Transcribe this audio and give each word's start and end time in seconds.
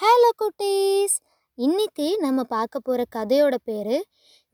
Hello 0.00 0.28
குட்டீஸ். 0.40 1.14
இன்னைக்கு 1.58 2.04
நம்ம 2.18 2.42
பார்க்க 2.52 2.78
போகிற 2.78 3.02
கதையோட 3.16 3.54
பேர் 3.64 3.96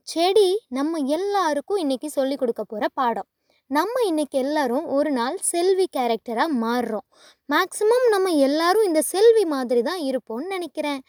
செடி 0.07 0.49
நம்ம 0.77 0.99
எல்லாருக்கும் 1.17 1.79
இன்னைக்கு 1.83 2.07
சொல்லி 2.09 2.35
கொடுக்க 2.35 2.63
போகிற 2.63 2.87
பாடம். 2.93 3.27
நம்ம 3.71 3.93
இன்னைக்கு 4.07 4.37
எல்லாரும் 4.39 4.85
ஒரு 4.97 5.11
நாள் 5.11 5.37
செல்வி 5.51 5.85
கேரக்டராக 5.97 6.57
மாறுறோம். 6.63 7.05
மேக்ஸிமம் 7.49 8.07
நம்ம 8.15 8.33
எல்லாரும் 8.47 8.87
இந்த 8.89 9.03
செல்வி 9.13 9.45
மாதிரி 9.53 9.83
தான் 9.89 10.01
இருப்போம்னு 10.09 10.53
நினைக்கிறேன். 10.55 11.01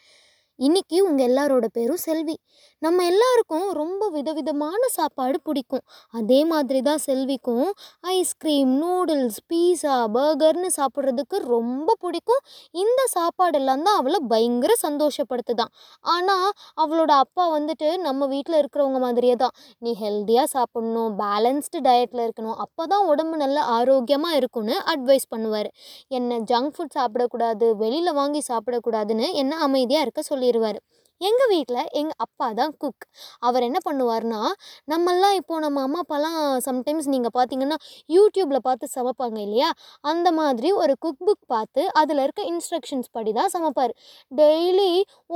இன்னைக்கு 0.59 0.97
உங்கள் 1.07 1.25
எல்லாரோட 1.27 1.65
பேரும் 1.75 2.01
செல்வி. 2.05 2.33
நம்ம 2.81 3.03
எல்லாருக்கும் 3.11 3.67
ரொம்ப 3.71 4.03
விதவிதமான 4.15 4.81
சாப்பாடு 4.95 5.37
பிடிக்கும். 5.47 5.83
அதே 6.13 6.39
மாதிரி 6.45 6.79
தான் 6.81 7.01
செல்விக்கும் 7.05 7.69
ஐஸ்கிரீம் 8.13 8.71
நூடுல்ஸ் 8.81 9.37
பீஸா 9.49 9.95
பர்கர்னு 10.15 10.69
சாப்பிட்றதுக்கு 10.77 11.37
ரொம்ப 11.53 11.95
பிடிக்கும். 11.99 12.41
இந்த 12.73 13.03
சாப்பாடெல்லாம் 13.15 13.85
தான் 13.87 13.99
அவளை 14.01 14.19
பயங்கர 14.33 14.75
சந்தோஷப்படுத்துதான். 14.83 15.71
ஆனால் 16.15 16.49
அவளோட 16.83 17.11
அப்பா 17.25 17.45
வந்துட்டு 17.57 17.89
நம்ம 18.07 18.27
வீட்டில் 18.33 18.59
இருக்கிறவங்க 18.61 19.01
மாதிரியே 19.05 19.35
தான். 19.35 19.55
நீ 19.81 19.93
ஹெல்த்தியாக 20.03 20.47
சாப்பிட்ணும் 20.55 21.15
பேலன்ஸ்டு 21.23 21.83
டயட்டில் 21.87 22.25
இருக்கணும். 22.27 22.57
அப்போ 22.65 22.85
தான் 22.85 23.07
உடம்பு 23.13 23.37
நல்ல 23.37 23.59
ஆரோக்கியமாக 23.77 24.41
இருக்கும்னு 24.41 24.77
அட்வைஸ் 24.95 25.29
பண்ணுவார். 25.35 25.71
என்ன 26.19 26.41
ஜங்க் 26.51 26.75
ஃபுட் 26.75 26.95
சாப்பிடக்கூடாது 26.99 27.65
வெளியில் 27.85 28.17
வாங்கி 28.21 28.43
சாப்பிடக்கூடாதுன்னு 28.51 29.29
என்ன 29.43 29.55
அமைதியாக 29.69 30.05
இருக்க 30.07 30.21
சொல்லி 30.31 30.47
போயிடுவார் 30.49 30.79
எங்கள் 31.21 31.49
வீட்டில் 31.51 31.89
எங்கள் 31.99 32.19
அப்பா 32.25 32.47
தான் 32.59 32.73
குக் 32.77 33.05
அவர் 33.47 33.63
என்ன 33.67 33.79
பண்ணுவார்னா 33.87 34.41
நம்மெல்லாம் 34.87 35.35
இப்போது 35.39 35.63
நம்ம 35.65 35.81
அம்மா 35.87 36.01
அப்பாலாம் 36.03 36.37
சம்டைம்ஸ் 36.67 37.07
நீங்கள் 37.13 37.33
பார்த்தீங்கன்னா 37.37 37.77
யூடியூப்பில் 38.09 38.65
பார்த்து 38.67 38.87
சமைப்பாங்க 38.95 39.37
இல்லையா? 39.45 39.69
அந்த 40.03 40.27
மாதிரி 40.31 40.69
ஒரு 40.81 40.93
குக் 40.99 41.23
புக் 41.27 41.43
பார்த்து 41.47 41.81
அதில் 42.01 42.21
இருக்க 42.25 42.43
இன்ஸ்ட்ரக்ஷன்ஸ் 42.51 43.09
படி 43.11 43.31
தான் 43.39 43.51
சமைப்பார். 43.55 43.93
டெய்லி 44.31 44.91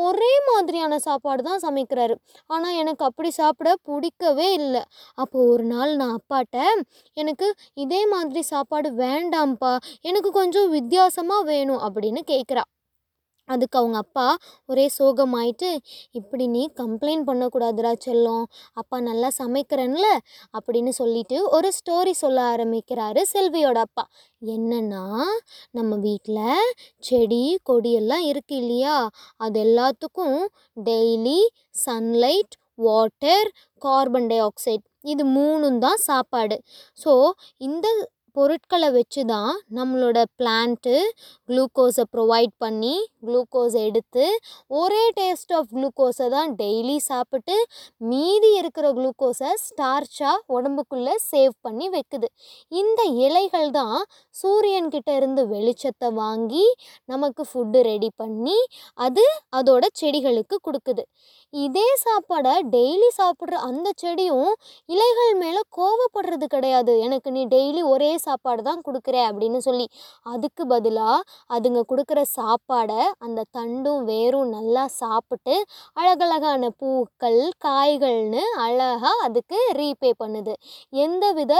ஒரே 0.05 0.31
மாதிரியான 0.49 0.99
சாப்பாடு 1.07 1.43
தான் 1.49 1.63
சமைக்கிறாரு. 1.67 2.15
ஆனால் 2.49 2.77
எனக்கு 2.81 3.05
அப்படி 3.09 3.31
சாப்பிட 3.41 3.73
பிடிக்கவே 3.89 4.49
இல்லை. 4.59 4.83
அப்போது 5.17 5.49
ஒரு 5.53 5.65
நாள் 5.73 5.93
நான் 5.95 6.15
அப்பாட்ட 6.19 6.57
எனக்கு 7.17 7.49
இதே 7.77 8.01
மாதிரி 8.15 8.43
சாப்பாடு 8.53 8.91
வேண்டாம்ப்பா. 9.03 9.73
எனக்கு 10.01 10.31
கொஞ்சம் 10.31 10.71
வித்தியாசமாக 10.77 11.49
வேணும் 11.51 11.83
அப்படின்னு 11.87 12.23
கேட்குறா 12.33 12.65
அதுக்கு 13.49 13.77
அவங்க 13.79 13.97
அப்பா 13.97 14.25
ஒரே 14.69 14.85
சோகமாயிட்டு 14.97 15.69
இப்படி 16.11 16.45
நீ 16.47 16.63
கம்ப்ளைண்ட் 16.81 17.27
பண்ணக்கூடாதுடா 17.29 17.91
செல்லம். 18.05 18.45
அப்பா 18.81 18.97
நல்லா 19.09 19.29
சமைக்கிறேன்ல 19.39 20.07
அப்படின்னு 20.53 20.93
சொல்லிட்டு 20.99 21.37
ஒரு 21.57 21.69
ஸ்டோரி 21.79 22.13
சொல்ல 22.23 22.39
ஆரம்பிக்கிறாரு 22.53 23.23
செல்வியோட 23.33 23.79
அப்பா. 23.87 24.05
என்னன்னா 24.41 25.03
நம்ம 25.71 25.91
வீட்டில் 26.07 26.41
செடி 27.03 27.43
கொடியெல்லாம் 27.69 28.25
இருக்கு 28.31 28.55
இல்லையா? 28.63 28.97
அது 29.39 29.59
எல்லாத்துக்கும் 29.65 30.39
daily 30.89 31.39
sunlight 31.85 32.55
water 32.79 33.47
carbon 33.81 34.29
dioxide 34.41 34.83
இது 35.13 35.23
மூணும் 35.35 35.79
தான் 35.85 35.99
சாப்பாடு. 36.09 36.57
ஸோ 36.99 37.11
இந்த 37.61 37.87
பொருட்களை 38.35 38.89
வச்சு 38.95 39.21
தான் 39.25 39.53
நம்மளோட 39.77 40.19
பிளான்ட்டு 40.39 40.95
குளுக்கோஸை 41.49 42.05
ப்ரொவைட் 42.13 42.53
பண்ணி 42.63 42.93
குளுக்கோஸை 43.27 43.81
எடுத்து 43.89 44.25
ஒரே 44.79 45.03
டேஸ்ட் 45.19 45.53
ஆஃப் 45.57 45.69
குளுக்கோஸை 45.75 46.27
தான் 46.35 46.51
டெய்லி 46.61 46.97
சாப்பிட்டு 47.09 47.55
மீதி 48.11 48.51
இருக்கிற 48.61 48.85
குளுக்கோஸை 48.99 49.51
ஸ்டார்ச்சாக 49.65 50.43
உடம்புக்குள்ளே 50.55 51.15
சேவ் 51.31 51.53
பண்ணி 51.61 51.87
வைக்குது. 51.95 52.29
இந்த 52.71 53.01
இலைகள் 53.27 53.69
தான் 53.79 53.99
சூரியன்கிட்ட 54.35 55.09
இருந்து 55.19 55.43
வெளிச்சத்தை 55.53 56.09
வாங்கி 56.21 56.65
நமக்கு 57.09 57.43
ஃபுட்டு 57.51 57.81
ரெடி 57.91 58.11
பண்ணி 58.21 58.57
அது 58.99 59.25
அதோட 59.59 59.83
செடிகளுக்கு 60.01 60.57
கொடுக்குது. 60.67 61.03
இதே 61.53 61.85
சாப்பாடை 62.03 62.53
டெய்லி 62.73 63.09
சாப்பிட்ற 63.17 63.55
அந்த 63.65 63.87
செடியும் 64.01 64.53
இலைகள் 64.89 65.33
மேலே 65.41 65.61
கோவப்படுறது 65.77 66.45
கிடையாது. 66.45 66.93
எனக்கு 66.99 67.29
நீ 67.31 67.41
டெய்லி 67.45 67.81
ஒரே 67.83 68.09
சாப்பாடு 68.17 68.61
தான் 68.61 68.81
கொடுக்குற 68.87 69.15
அப்படின்னு 69.29 69.57
சொல்லி. 69.57 69.85
அதுக்கு 70.25 70.63
பதிலாக 70.67 71.17
அதுங்க 71.49 71.83
கொடுக்குற 71.91 72.21
சாப்பாடை 72.37 73.01
அந்த 73.19 73.45
தண்டும் 73.57 74.01
வேரும் 74.03 74.49
நல்லா 74.49 74.85
சாப்பிட்டு 75.01 75.57
அழகழகான 75.97 76.71
பூக்கள் 76.79 77.39
காய்கள்னு 77.65 78.43
அழகாக 78.65 79.13
அதுக்கு 79.25 79.59
ரீபே 79.79 80.11
பண்ணுது. 80.23 80.55
எந்தவித 81.03 81.53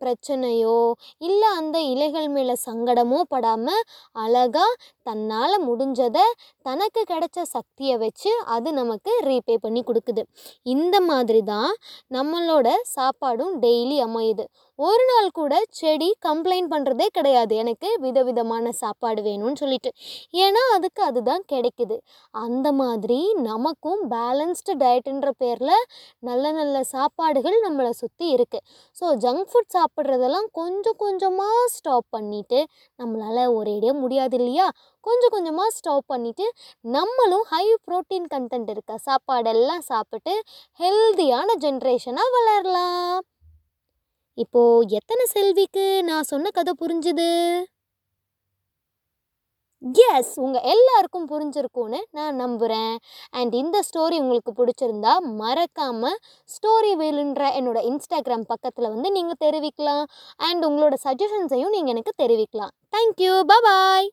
பிரச்சனையோ 0.00 0.78
இல்லை 1.20 1.48
அந்த 1.56 1.78
இலைகள் 1.92 2.28
மேலே 2.28 2.56
சங்கடமோ 2.66 3.22
படாமல் 3.28 3.82
அழகாக 4.16 4.76
தன்னால் 5.06 5.56
முடிஞ்சதை 5.66 6.26
தனக்கு 6.66 7.02
கிடைச்ச 7.08 7.38
சக்தியை 7.48 7.96
வச்சு 7.98 8.30
அது 8.48 8.68
நமக்கு 8.72 9.12
ரீ 9.28 9.37
பே 9.44 9.56
பண்ணி 9.58 9.82
கொடுக்குது. 9.82 10.22
இந்த 10.62 11.00
மாதிரி 11.00 11.42
தான் 11.42 11.72
நம்மளோட 12.14 12.68
சாப்பாடும் 12.96 13.54
டெய்லி 13.58 13.98
அமையுது. 14.02 14.44
ஒரு 14.78 15.04
நாள் 15.08 15.28
கூட 15.38 15.54
செடி 15.78 16.08
கம்ப்ளைண்ட் 16.26 16.70
பண்ணுறதே 16.72 17.06
கிடையாது. 17.16 17.52
எனக்கு 17.62 17.88
விதவிதமான 18.04 18.72
சாப்பாடு 18.80 19.20
வேணும்னு 19.26 19.60
சொல்லிட்டு. 19.62 19.90
ஏன்னா 20.44 20.62
அதுக்கு 20.76 21.00
அதுதான் 21.06 21.44
கிடைக்குது. 21.52 21.96
அந்த 22.34 22.68
மாதிரி 22.80 23.18
நமக்கும் 23.48 24.02
பேலன்ஸ்டு 24.12 24.74
டயட்டுன்ற 24.82 25.30
பேரில் 25.42 25.74
நல்ல 26.28 26.52
நல்ல 26.58 26.76
சாப்பாடுகள் 26.94 27.56
நம்மளை 27.66 27.92
சுற்றி 28.02 28.26
இருக்குது 28.36 28.64
ஸோ 28.96 29.06
ஜங்க் 29.24 29.48
ஃபுட் 29.50 29.72
சாப்பிட்றதெல்லாம் 29.76 30.48
கொஞ்சம் 30.60 30.98
கொஞ்சமாக 31.04 31.64
ஸ்டாப் 31.76 32.08
பண்ணிவிட்டு 32.16 32.60
நம்மளால் 32.98 33.54
ஒரேடியாக 33.58 33.96
முடியாது 34.02 34.36
இல்லையா? 34.40 34.68
கொஞ்சம் 35.04 35.34
கொஞ்சமாக 35.34 35.74
ஸ்டாப் 35.78 36.06
பண்ணிவிட்டு 36.12 36.46
நம்மளும் 36.96 37.46
ஹை 37.52 37.64
ப்ரோட்டீன் 37.86 38.28
கண்டென்ட் 38.34 38.70
இருக்க 38.74 39.00
சாப்பாடெல்லாம் 39.08 39.84
சாப்பிட்டு 39.90 40.34
ஹெல்தியான 40.80 41.48
ஜென்ரேஷனாக 41.64 42.34
வளரலாம். 42.36 43.20
இப்போது 44.42 44.94
எத்தனை 44.98 45.24
செல்விக்கு 45.34 45.84
நான் 46.08 46.28
சொன்ன 46.32 46.50
கதை 46.58 46.72
புரிஞ்சுது? 46.82 47.30
எஸ் 50.12 50.32
உங்கள் 50.44 50.64
எல்லாருக்கும் 50.72 51.26
புரிஞ்சிருக்கும்னு 51.32 51.98
நான் 52.16 52.38
நம்புகிறேன் 52.42 52.94
அண்ட் 53.38 53.54
இந்த 53.62 53.78
ஸ்டோரி 53.88 54.16
உங்களுக்கு 54.24 54.52
பிடிச்சிருந்தா 54.60 55.12
மறக்காமல் 55.42 56.18
ஸ்டோரி 56.54 56.92
வேலுன்ற 57.02 57.42
என்னோட 57.60 57.80
இன்ஸ்டாகிராம் 57.90 58.48
பக்கத்தில் 58.52 58.92
வந்து 58.94 59.10
நீங்கள் 59.18 59.40
தெரிவிக்கலாம். 59.44 60.04
அண்ட் 60.48 60.66
உங்களோட 60.70 60.96
சஜஷன்ஸையும் 61.06 61.74
நீங்கள் 61.76 61.94
எனக்கு 61.94 62.14
தெரிவிக்கலாம். 62.24 62.74
Thank you 62.96 63.34
bye 63.52 64.08